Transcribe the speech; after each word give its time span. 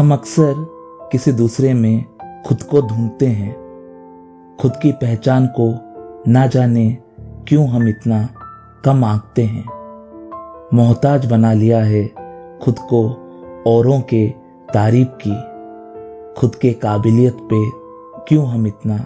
हम 0.00 0.12
अक्सर 0.12 0.54
किसी 1.12 1.32
दूसरे 1.32 1.74
में 1.74 2.04
खुद 2.46 2.62
को 2.62 2.80
ढूंढते 2.80 3.26
हैं, 3.26 3.52
खुद 4.60 4.72
की 4.76 4.92
पहचान 4.92 5.46
को 5.46 5.66
ना 6.30 6.46
जाने 6.46 6.98
क्यों 7.48 7.68
हम 7.68 7.88
इतना 7.88 8.28
कम 8.84 9.04
आंकते 9.04 9.42
हैं। 9.42 9.64
मोहताज 10.74 11.30
बना 11.30 11.52
लिया 11.52 11.82
है 11.84 12.04
खुद 12.62 12.78
को 12.78 13.02
औरों 13.66 14.00
के 14.00 14.26
तारीफ़ 14.74 15.08
की, 15.08 15.34
खुद 16.40 16.54
के 16.54 16.72
काबिलियत 16.72 17.36
पे 17.52 17.70
क्यों 18.28 18.46
हम 18.46 18.66
इतना 18.66 18.98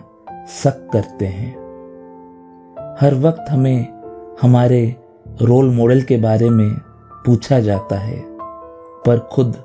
शक 0.49 0.89
करते 0.93 1.27
हैं। 1.27 1.53
हर 3.01 3.15
वक्त 3.15 3.45
हमें 3.51 3.87
हमारे 4.43 4.97
रोल 5.43 5.71
मॉडल 5.71 6.03
के 6.03 6.17
बारे 6.17 6.51
में 6.51 6.71
पूछा 7.27 7.61
जाता 7.61 7.99
है, 7.99 8.25
पर 9.07 9.29
खुद 9.33 9.65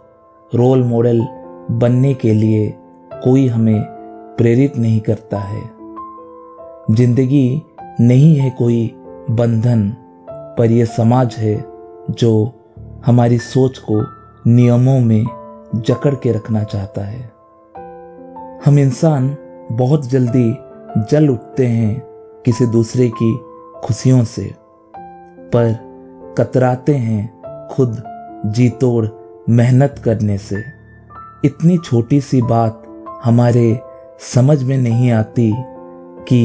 रोल 0.55 0.83
मॉडल 0.83 1.19
बनने 1.71 2.13
के 2.13 2.33
लिए 2.33 2.69
कोई 3.13 3.47
हमें 3.47 3.81
प्रेरित 4.37 4.77
नहीं 4.77 4.99
करता 4.99 5.39
है। 5.39 5.61
ज़िंदगी 6.91 7.61
नहीं 8.01 8.35
है 8.35 8.49
कोई 8.49 8.95
बंधन, 9.29 9.89
पर 10.29 10.71
यह 10.71 10.85
समाज 10.85 11.35
है 11.35 11.65
जो 12.11 12.53
हमारी 13.05 13.37
सोच 13.37 13.77
को 13.77 14.01
नियमों 14.49 14.99
में 14.99 15.25
जकड़ 15.75 16.15
के 16.15 16.31
रखना 16.31 16.63
चाहता 16.63 17.01
है। 17.01 17.21
हम 18.65 18.79
इंसान 18.79 19.35
बहुत 19.71 20.09
जल्दी 20.09 20.57
जल 21.11 21.29
उठते 21.29 21.65
हैं 21.65 22.01
किसी 22.45 22.65
दूसरे 22.65 23.11
की 23.21 23.33
खुशियों 23.83 24.23
से, 24.23 24.51
पर 25.53 25.75
कतराते 26.37 26.95
हैं 26.95 27.67
खुद 27.67 28.03
जी 28.45 28.69
तोड़ 28.69 29.05
मेहनत 29.49 29.95
करने 30.05 30.37
से 30.37 30.57
इतनी 31.45 31.77
छोटी 31.77 32.19
सी 32.21 32.41
बात 32.41 32.83
हमारे 33.23 33.79
समझ 34.23 34.61
में 34.63 34.77
नहीं 34.77 35.11
आती 35.11 35.51
कि 36.29 36.41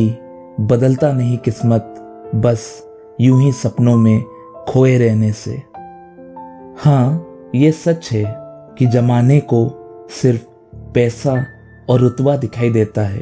बदलता 0.61 1.13
नहीं 1.13 1.37
किस्मत 1.39 1.95
बस 2.35 2.67
यूँ 3.21 3.41
ही 3.43 3.53
सपनों 3.53 3.97
में 3.97 4.23
खोए 4.69 4.97
रहने 4.99 5.33
से। 5.33 5.63
हाँ 6.85 7.51
ये 7.55 7.73
सच 7.73 8.11
है 8.13 8.25
कि 8.79 8.87
जमाने 8.87 9.39
को 9.53 9.67
सिर्फ़ 10.13 10.45
पैसा 10.95 11.35
और 11.89 12.01
रुतबा 12.01 12.37
दिखाई 12.37 12.71
देता 12.71 13.03
है। 13.03 13.21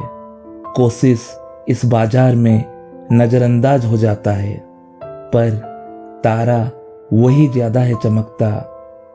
कोशिश 0.76 1.28
इस 1.68 1.84
बाज़ार 1.84 2.34
में 2.34 2.64
नजरअंदाज 3.12 3.84
हो 3.84 3.96
जाता 3.96 4.30
है, 4.30 4.56
पर 5.02 5.50
तारा 6.24 6.60
वही 7.12 7.48
ज़्यादा 7.48 7.80
है 7.80 7.94
चमकता 7.94 8.68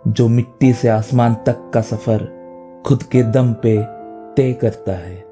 जो 0.07 0.27
मिट्टी 0.27 0.73
से 0.73 0.87
आसमान 0.87 1.33
तक 1.33 1.71
का 1.73 1.81
सफ़र 1.81 2.19
खुद 2.85 3.03
के 3.03 3.23
दम 3.23 3.53
पे 3.53 3.77
तय 4.35 4.53
करता 4.53 4.91
है। 4.91 5.25